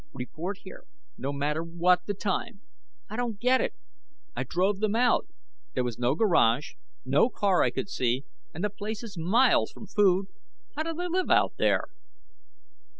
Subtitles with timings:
[0.13, 2.61] 'Report here, no matter what the time.'
[3.07, 3.75] I don't get it.
[4.35, 5.27] I drove them out.
[5.75, 6.71] There was no garage,
[7.05, 10.25] no car I could see, and the place is miles from food.
[10.75, 11.85] How do they live out there?"